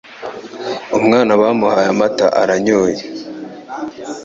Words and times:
Umwana 0.97 1.31
bamuhaye 1.41 1.87
amata 1.93 2.27
aranyoye 2.41 3.01